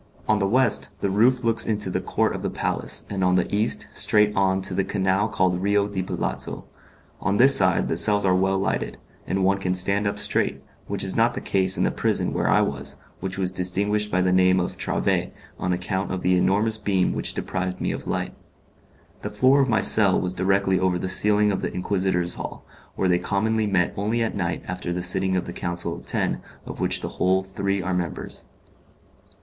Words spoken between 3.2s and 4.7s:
on the east straight on